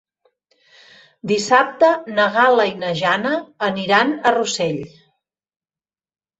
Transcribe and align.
Dissabte 1.31 1.89
na 2.15 2.25
Gal·la 2.39 2.67
i 2.71 2.75
na 2.87 2.91
Jana 3.03 3.37
aniran 3.71 4.17
a 4.17 4.35
Rossell. 4.41 4.85